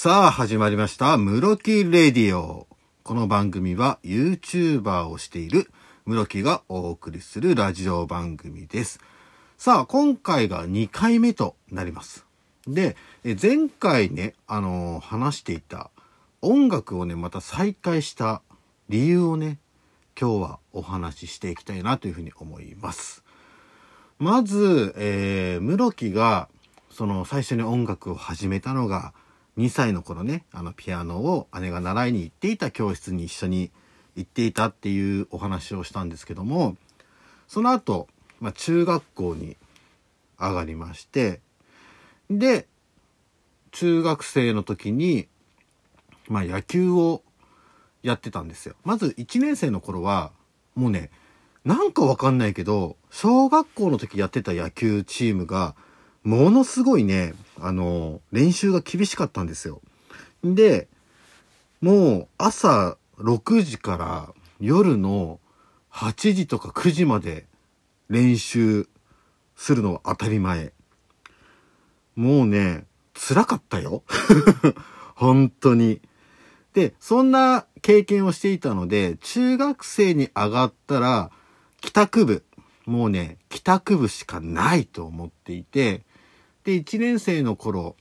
[0.00, 1.16] さあ、始まりました。
[1.16, 2.68] 室木レディオ。
[3.02, 5.72] この番組は YouTuber をしている
[6.06, 9.00] 室木がお送りするラジオ番組です。
[9.56, 12.24] さあ、今回が2回目となります。
[12.68, 15.90] で、前回ね、あのー話していた
[16.42, 18.40] 音楽をね、また再開した
[18.88, 19.58] 理由をね、
[20.16, 23.24] 今日はお話ししていきたいなというふうに思います。
[24.20, 26.48] まず、えー、室木が、
[26.88, 29.12] その最初に音楽を始めたのが、
[29.58, 33.72] 2歳の頃ね、あのピアノを姉が習いに行っていた教室に一緒に
[34.14, 36.76] 行っていたっていうお話をしたんですけども、
[37.48, 38.06] その後、
[38.40, 39.56] まあ、中学校に
[40.38, 41.40] 上がりまして、
[42.30, 42.68] で、
[43.72, 45.26] 中学生の時に、
[46.28, 47.22] まあ野球を
[48.02, 48.76] やってたんですよ。
[48.84, 50.30] まず1年生の頃は、
[50.76, 51.10] もうね、
[51.64, 55.74] なんかわかんないけど、小学校の時やってた野球チームが、
[56.28, 59.80] ものすごいね、あの、練習が厳しかったんですよ。
[60.44, 60.86] で、
[61.80, 65.40] もう朝6時から夜の
[65.90, 67.46] 8時とか9時まで
[68.10, 68.90] 練習
[69.56, 70.74] するのは当たり前。
[72.14, 72.84] もうね、
[73.14, 74.02] 辛かったよ。
[75.16, 76.02] 本当に。
[76.74, 81.30] で、そんな経験をしていたので、中学生に上がったら、
[81.80, 82.44] 帰宅部、
[82.84, 86.04] もうね、帰宅部しかないと思っていて、
[86.68, 87.96] で、1年生の頃、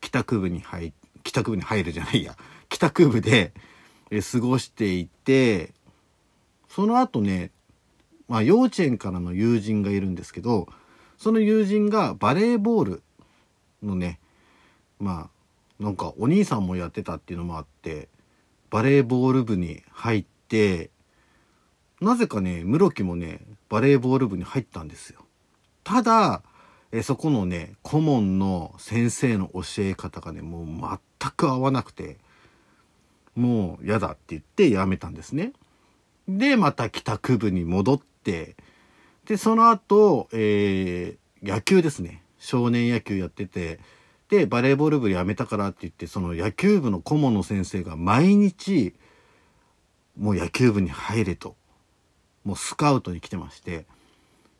[0.00, 0.92] 帰宅部に入、
[1.24, 2.36] 帰宅部に入るじゃないや、
[2.70, 3.52] 帰宅部で、
[4.12, 5.74] え過ごしていて、
[6.68, 7.50] その後ね、
[8.28, 10.68] まあ幼稚園からの友人がいるんですけど、
[11.16, 13.02] その友人がバレーボール
[13.82, 14.20] のね、
[15.00, 15.28] ま
[15.80, 18.08] あ、なんかお兄さんもやってたっていうのもあって、
[18.70, 20.90] バレーボール部に入って、
[22.00, 25.24] なぜかね、室木もね、バレーボール部に入ったんですよ。
[25.82, 26.44] ただ、
[26.90, 30.66] えそこのね、顧問の先生の教え方がね、もう
[31.20, 32.16] 全く合わなくて、
[33.34, 35.52] もう嫌だって言ってやめたんですね。
[36.28, 38.56] で、また帰宅部に戻って、
[39.26, 42.22] で、その後、えー野球ですね。
[42.38, 43.80] 少年野球やってて、
[44.28, 48.94] で、バレーボール部辞めたからって言って、その野球部の顧問の先生が毎日、
[50.18, 51.56] もう野球部に入れと、
[52.44, 53.86] もうスカウトに来てまして、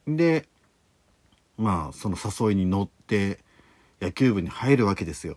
[0.06, 0.48] で、
[1.58, 3.41] まあ、その誘いに乗って、
[4.00, 5.36] 野球部に入るわけですよ。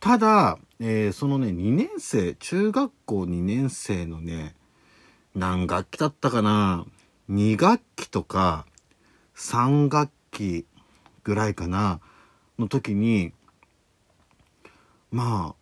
[0.00, 4.56] ただ、えーそのね、2年生、中学校2年生のね、
[5.34, 6.84] 何学期だったかな
[7.30, 8.66] ?2 学期とか
[9.36, 10.66] 3学期
[11.22, 12.00] ぐらいかな
[12.58, 13.32] の時に、
[15.12, 15.60] まあ、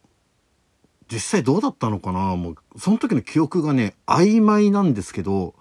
[1.11, 5.55] 実際どうだったのかなもう、その時の記憶がね、曖昧なんですけど、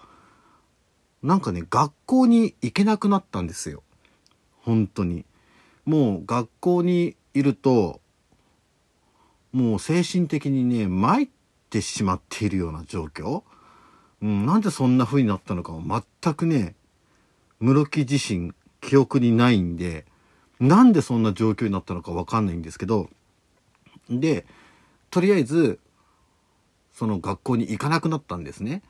[1.23, 3.83] なんかね、学校に行けなくなったんですよ。
[4.61, 5.25] 本当に。
[5.85, 8.01] もう学校にいると、
[9.51, 11.29] もう精神的にね、参っ
[11.69, 13.43] てしまっているような状況。
[14.21, 15.81] うん、なんでそんな風になったのかは
[16.21, 16.75] 全くね、
[17.59, 20.05] 室木自身記憶にないんで、
[20.59, 23.09] なんでそんな状況になったのかわかんないんですけど、
[24.09, 24.45] で、
[25.09, 25.79] とりあえず、
[26.93, 28.81] その学校に行かなくなったんですね。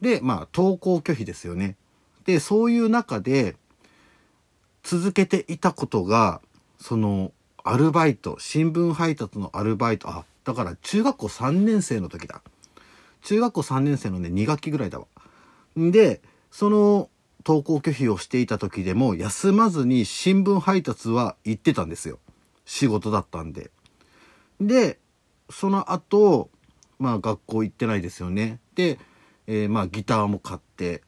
[0.00, 1.76] で、まあ、登校拒否ですよね。
[2.24, 3.56] で、そういう中で、
[4.82, 6.40] 続けていたことが、
[6.78, 7.32] その、
[7.64, 12.40] アルバイト、新聞配達のアルバイト、あ、だから中学校3年生の時だ。
[13.22, 15.06] 中学校3年生のね、2学期ぐらいだわ。
[15.78, 16.20] んで、
[16.52, 17.10] その、
[17.44, 22.18] 登校拒否をしていた時でも、休まずに新聞配達は行ってたんですよ。
[22.64, 23.70] 仕事だったんで。
[24.60, 24.98] で、
[25.50, 26.50] その後、
[26.98, 28.60] まあ学校行ってないですよね。
[28.74, 28.98] で、
[29.46, 31.02] えーまあギターも買って、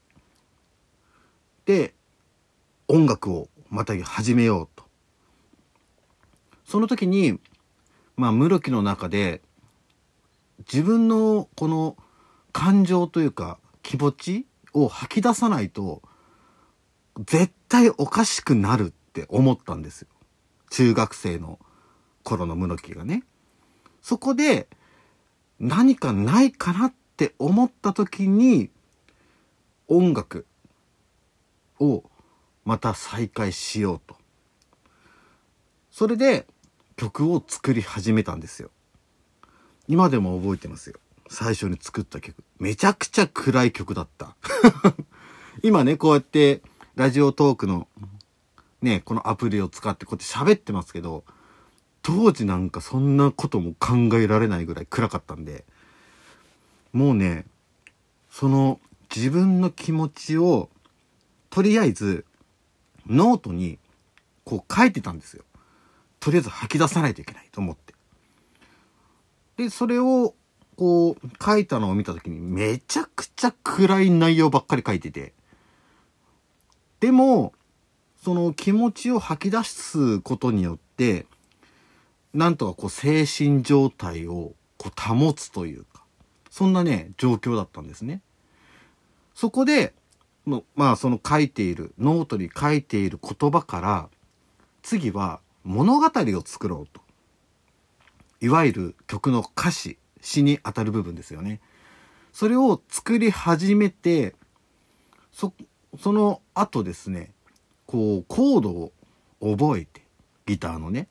[1.67, 1.95] で、
[2.87, 4.85] 音楽をまた始めようと。
[6.65, 7.39] その時に、
[8.17, 9.43] まあ室木の中で、
[10.61, 11.97] 自分のこの
[12.53, 16.03] 感情というか気持ちを吐き出さないと、
[17.27, 20.09] 絶対おかしくなるって思ったんですよ。
[20.71, 21.59] 中学生の
[22.23, 23.25] 頃の室木がね。
[24.03, 24.69] そこで
[25.59, 28.71] 何かないかなっって思った時に
[29.89, 30.47] 音楽
[31.81, 32.05] を
[32.65, 34.15] また再開しようと。
[35.91, 36.47] それで
[36.95, 38.71] 曲を作り始めたんですよ。
[39.89, 41.01] 今でも覚えてますよ。
[41.29, 42.37] 最初に作った曲。
[42.61, 44.37] めちゃくちゃ暗い曲だった。
[45.65, 46.63] 今ね、こうやって
[46.95, 47.89] ラジオトークの
[48.81, 51.25] ね、このアプリを使ってこうやって喋ってますけど、
[52.03, 55.65] 当時なんかそんなことも考えられないぐらい暗かったんで、
[56.93, 57.47] もうね、
[58.31, 58.81] その
[59.15, 60.69] 自分の気持ちを、
[61.51, 62.25] とりあえず
[63.07, 63.79] ノートに
[64.45, 65.45] こう書いてたんですよ。
[66.21, 67.95] とりあえず吐き出さないといけないと思って。
[69.57, 70.35] で、それを、
[70.77, 75.35] こう、書いたのを見た時にめちゃくちゃ暗い内容ばっかり書いてて。
[77.01, 77.53] でも、
[78.23, 81.27] その気持ちを吐き出すことによって、
[82.35, 85.98] なんとかこう精神状態をこう保つというか、
[86.59, 88.21] そんなね、状況だったんですね。
[89.33, 89.95] そこで、
[90.75, 94.09] まあその書いている、ノートに書いている言葉から、
[94.83, 97.01] 次は物語を作ろうと。
[98.41, 101.61] いわゆる曲の歌詞、詩に当たる部分ですよね。
[102.33, 104.35] それを作り始めて、
[105.31, 105.55] そ、
[105.97, 107.31] その後ですね、
[107.87, 108.93] こう、コードを
[109.41, 110.03] 覚えて、
[110.45, 111.07] ギターのね、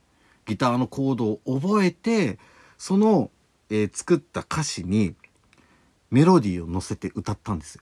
[0.46, 2.38] ギターのコードを覚えて、
[2.78, 3.32] その、
[3.70, 5.16] えー、作った歌詞に
[6.10, 7.82] メロディーを乗せて歌ったんですよ。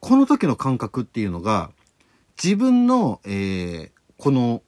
[0.00, 1.70] この時の感覚っていうのが、
[2.42, 4.62] 自分の、えー、この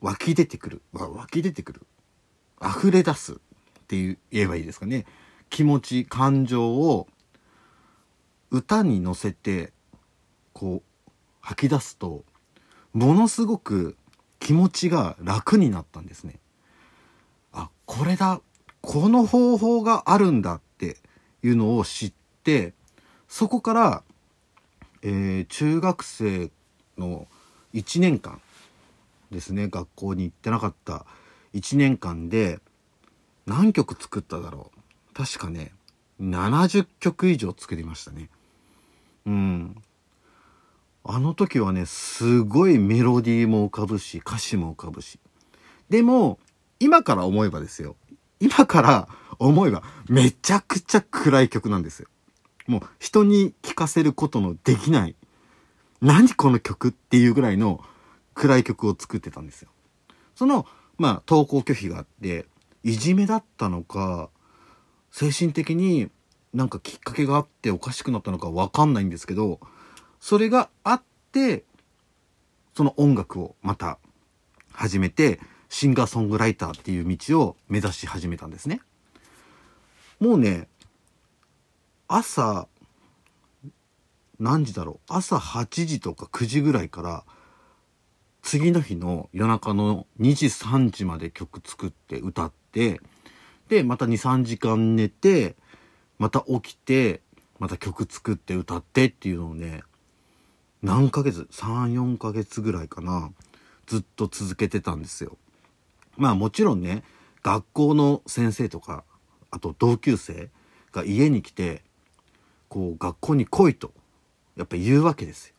[0.00, 1.86] 湧き出てくる、湧き出てくる、
[2.60, 3.36] 溢れ出すっ
[3.86, 5.06] ていう言えばいいですかね。
[5.48, 7.06] 気持ち、感情を
[8.50, 9.72] 歌に乗せて、
[10.52, 11.10] こう、
[11.40, 12.24] 吐き出すと、
[12.92, 13.96] ものすごく
[14.40, 16.40] 気持ちが楽になったんですね。
[17.52, 18.40] あ、これだ。
[18.80, 20.60] この方法があるんだっ
[21.42, 22.12] いうのを知っ
[22.42, 22.74] て、
[23.28, 24.02] そこから、
[25.02, 26.50] えー、中学生
[26.96, 27.26] の
[27.74, 28.40] 1年間
[29.30, 31.04] ですね、学校に行ってなかった
[31.54, 32.60] 1年間で
[33.46, 35.14] 何曲作っただろう。
[35.14, 35.72] 確かね、
[36.20, 38.30] 70曲以上作りましたね。
[39.26, 39.82] うん。
[41.04, 45.18] あの時はね、すごいメロディーも浮かぶし、歌詞も浮かぶし。
[45.88, 46.38] でも、
[46.80, 47.96] 今から思えばですよ。
[48.40, 49.08] 今から
[49.38, 52.08] 思えば、めちゃくちゃ暗い曲なんですよ。
[52.66, 55.16] もう、人に聴かせることのできない、
[56.00, 57.82] 何この曲っていうぐらいの
[58.34, 59.70] 暗い曲を作ってたんですよ。
[60.34, 62.46] その、まあ、登校拒否があって、
[62.84, 64.30] いじめだったのか、
[65.10, 66.10] 精神的に
[66.52, 69.60] なんかきっかけがあっておかしくなったのかわかんないんですけど、
[70.20, 71.02] それがあっ
[71.32, 71.64] て、
[72.76, 73.98] その音楽をまた
[74.72, 78.80] 始めて、シンガーソングライターっていう道を目指し始めたんですね。
[80.20, 80.68] もうね、
[82.08, 82.66] 朝、
[84.40, 84.98] 何時だろう？
[85.08, 87.24] 朝8時とか9時ぐらいから
[88.42, 93.00] 次の日の夜中の2時3時まで曲作って歌って
[93.68, 95.56] でまた23時間寝て
[96.18, 97.20] また起きて
[97.58, 99.82] また曲作って歌ってっていうのをね
[100.82, 103.32] 何ヶ月？34ヶ月ぐらいかな
[103.86, 105.36] ずっと続けてたんですよ。
[106.16, 107.02] まあもちろんね
[107.42, 109.02] 学校の先生とか
[109.50, 110.50] あと同級生
[110.92, 111.82] が家に来て
[112.68, 113.92] こう学校に来いと
[114.56, 115.54] やっぱ言うわけですよ。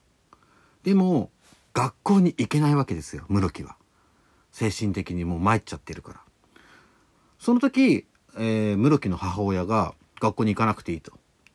[0.83, 1.29] でも
[1.73, 3.75] 学校に行けないわけですよ室木は。
[4.51, 6.21] 精神的にもう参っちゃってるから。
[7.39, 8.05] その時、
[8.35, 11.13] えー、室木の母親が学校に行かなくていいと。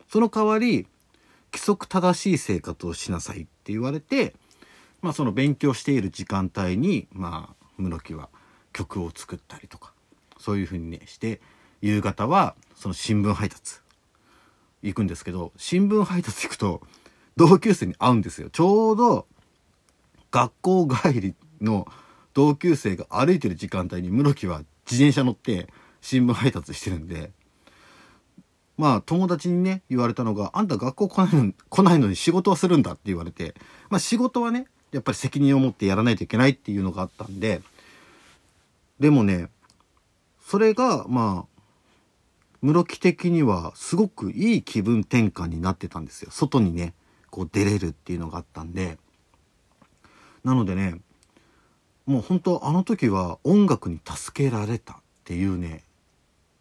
[0.08, 0.86] その代わり
[1.52, 4.34] 規則正しい生活をしなさいって言われて、
[5.02, 8.28] まあその勉強している時間帯に、まあ室木は
[8.72, 9.92] 曲を作ったりとか、
[10.38, 11.40] そういうふうにね、して、
[11.84, 13.74] 夕方はその新聞配達
[14.82, 16.80] 行くんですけど、新聞配達行くと
[17.36, 18.48] 同級生に会うんですよ。
[18.48, 19.26] ちょうど
[20.30, 21.86] 学校帰りの
[22.32, 25.68] 同級生が歩いてる時間帯に室木は自転車乗って
[26.00, 27.32] 新聞配達してるんで、
[28.78, 33.54] まあ友達にね、言われたのが、あんた学校来ないの来ないのに仕事はするんだって言われて、
[33.90, 37.60] まあ仕事はね、やっぱり責任を持ってやらないといけないっていうのがあったんで、
[38.98, 39.50] でもね、
[40.46, 41.53] それが、まあ、
[42.64, 46.30] 室木的にはすごくいい気分転換になってたんですよ。
[46.30, 46.94] 外にね、
[47.28, 48.96] こう出れるっていうのがあったんで。
[50.44, 50.98] なのでね、
[52.06, 55.84] もう本当あの時は音楽に助けられたっていうね、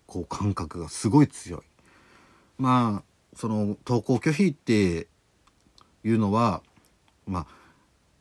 [0.06, 1.62] こう感覚がすごい強い。
[2.58, 5.08] まあその登校拒否って
[6.04, 6.64] いうのは
[7.26, 7.48] まあ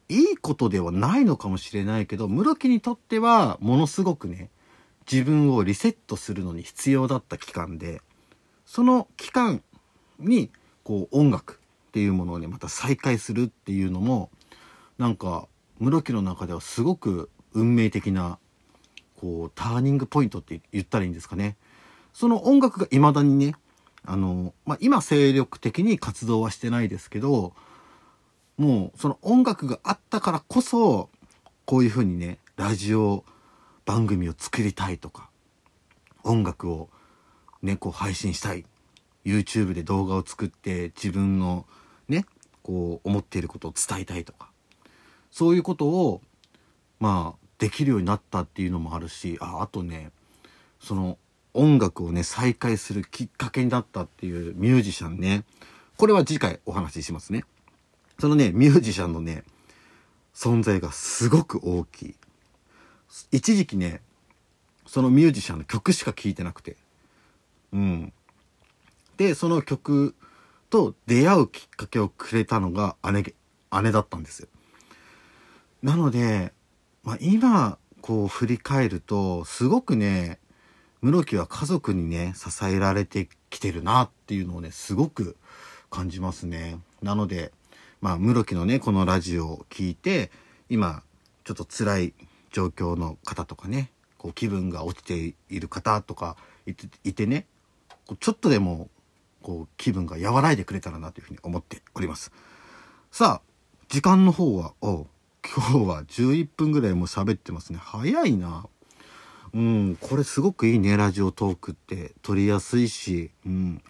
[0.09, 4.51] いいことではないのかもしれないけど室木にとってはものすごくね
[5.11, 8.01] 自分をリセットするのに必要だった期間で
[8.67, 9.63] その期間
[10.19, 10.51] に
[10.85, 14.31] こう音楽っていうものをねまた再開するっていうのも
[14.99, 15.47] なんか
[15.79, 18.39] 室木の中ではすごく運命的な
[19.21, 21.57] こうターニングポイントって言ったらいいんですかね。
[22.13, 23.55] その音楽が未だにね
[24.05, 27.55] あの、まあ、今精力的に活動はしてないですけど、
[28.59, 31.09] もうその音楽があったからこそ、
[31.65, 33.25] こういうふうにね、ラジオ
[33.85, 35.31] 番組を作りたいとか、
[36.25, 36.89] 音楽を
[37.63, 38.65] ね、こう配信したい。
[39.25, 41.67] YouTube で動画を作って自分の
[42.09, 42.27] ね、
[42.63, 44.51] こう思っていることを伝えたいとか、
[45.31, 46.21] そういうことを、
[46.99, 50.11] まあ、できるようになったっていうのもあるし、あ、あとね、
[50.81, 51.19] その
[51.55, 55.45] 音楽をね、再開するきっかけになったっていうミュージシャンね。
[55.97, 57.45] これは次回お話ししますね。
[58.19, 59.45] そのね、ミュージシャンのね、
[60.35, 62.15] 存在がすごく大きい。
[63.31, 64.01] 一時期ね、
[64.87, 66.77] そのミュージシャンの曲しか聴いてなくて。
[67.73, 68.13] うん。
[69.17, 70.15] で、その曲
[70.71, 73.35] と出会うきっかけをくれたのが姉、
[73.83, 74.49] 姉だったんですよ。
[75.83, 76.53] なので、
[77.05, 80.39] まあ、今、こう振り返ると、すごくね、
[81.03, 85.37] 室木は家族にね、支えられてきてるなっていうのをね、すごく
[85.91, 86.79] 感じますね。
[87.03, 87.53] なので、
[88.01, 90.31] まあ、室木のね、このラジオを聞いて、
[90.69, 91.03] 今、
[91.45, 92.15] ちょっと辛い
[92.53, 97.47] 状況の方とかね、こう気分が落ちている方とかいていてね、
[98.21, 98.89] ちょっとでも、
[99.43, 102.31] こう気分が和らいでくれたらなというふうに思っております。
[103.11, 103.53] さあ、
[103.89, 105.07] 時間の方は、お
[105.45, 107.79] 今日は11分ぐらいもう喋ってますね。
[107.83, 108.67] 早いな。
[109.53, 112.13] うん、これすごくいいね、ラジオトークって。
[112.23, 113.83] 撮りやすいし、うん。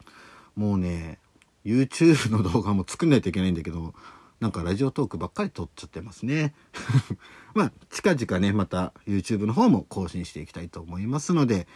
[0.56, 1.18] もうね、
[1.64, 3.94] YouTube の動画も作んないといけないんだけど、
[4.42, 6.52] なんかラジオトークばっかり撮っちゃってますね。
[7.54, 11.68] まあ、近々ね、また YouTube の方も更新していきたいと思いますので、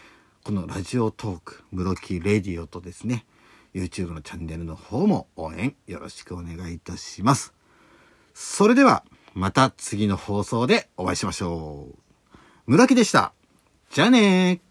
[0.42, 3.24] このラジオトーク、ムロキレディオとですね、
[3.72, 7.54] YouTube のチャンネルの方も応援よろしくお願いいたします。
[8.34, 12.38] それでは、また次の放送でお会いしましょう。
[12.66, 13.32] 村木でした。
[13.90, 14.65] じゃあね